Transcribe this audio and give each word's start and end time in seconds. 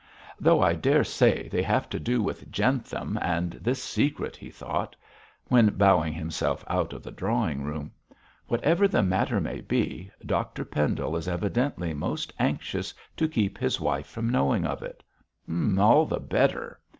'Though 0.39 0.63
I 0.63 0.73
daresay 0.73 1.47
they 1.47 1.61
have 1.61 1.87
to 1.89 1.99
do 1.99 2.23
with 2.23 2.51
Jentham 2.51 3.19
and 3.21 3.51
this 3.61 3.83
secret,' 3.83 4.35
he 4.35 4.49
thought, 4.49 4.95
when 5.47 5.67
bowing 5.77 6.11
himself 6.11 6.65
out 6.67 6.91
of 6.91 7.03
the 7.03 7.11
drawing 7.11 7.61
room. 7.61 7.91
'Whatever 8.47 8.87
the 8.87 9.03
matter 9.03 9.39
may 9.39 9.61
be, 9.61 10.09
Dr 10.25 10.65
Pendle 10.65 11.15
is 11.17 11.27
evidently 11.27 11.93
most 11.93 12.33
anxious 12.39 12.95
to 13.15 13.27
keep 13.29 13.59
his 13.59 13.79
wife 13.79 14.07
from 14.07 14.27
knowing 14.31 14.65
of 14.65 14.81
it. 14.81 15.03
All 15.77 16.07
the 16.07 16.19
better.' 16.19 16.79